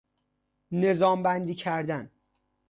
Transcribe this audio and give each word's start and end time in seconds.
نظام 0.71 1.23
بندی 1.23 1.55
کردن 1.55 2.11